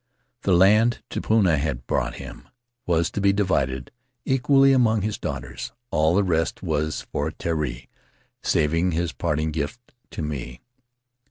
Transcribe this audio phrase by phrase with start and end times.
[0.41, 2.49] The land Tupuna had brought him
[2.87, 3.91] was to be divided
[4.25, 7.87] equally among his daughters; all the rest was for Terii,
[8.41, 10.61] saving his parting gift to me.